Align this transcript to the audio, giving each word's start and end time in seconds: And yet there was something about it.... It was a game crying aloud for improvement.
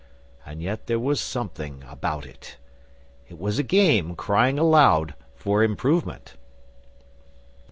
And 0.47 0.63
yet 0.63 0.87
there 0.87 0.97
was 0.97 1.19
something 1.19 1.83
about 1.87 2.25
it.... 2.25 2.57
It 3.29 3.37
was 3.37 3.59
a 3.59 3.63
game 3.63 4.15
crying 4.15 4.57
aloud 4.57 5.13
for 5.35 5.61
improvement. 5.61 6.33